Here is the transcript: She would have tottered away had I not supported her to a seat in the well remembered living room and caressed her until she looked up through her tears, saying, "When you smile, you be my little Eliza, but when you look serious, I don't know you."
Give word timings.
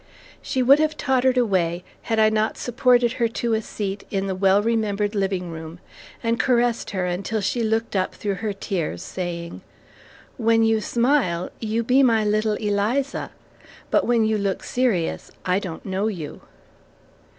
She 0.41 0.63
would 0.63 0.79
have 0.79 0.97
tottered 0.97 1.37
away 1.37 1.83
had 2.09 2.17
I 2.17 2.29
not 2.29 2.57
supported 2.57 3.11
her 3.21 3.27
to 3.27 3.53
a 3.53 3.61
seat 3.61 4.03
in 4.09 4.25
the 4.25 4.33
well 4.33 4.59
remembered 4.63 5.13
living 5.13 5.51
room 5.51 5.77
and 6.23 6.39
caressed 6.39 6.89
her 6.89 7.05
until 7.05 7.39
she 7.39 7.61
looked 7.61 7.95
up 7.95 8.15
through 8.15 8.33
her 8.41 8.51
tears, 8.51 9.03
saying, 9.03 9.61
"When 10.37 10.63
you 10.63 10.81
smile, 10.81 11.51
you 11.59 11.83
be 11.83 12.01
my 12.01 12.25
little 12.25 12.55
Eliza, 12.55 13.29
but 13.91 14.07
when 14.07 14.25
you 14.25 14.39
look 14.39 14.63
serious, 14.63 15.31
I 15.45 15.59
don't 15.59 15.85
know 15.85 16.07
you." 16.07 16.41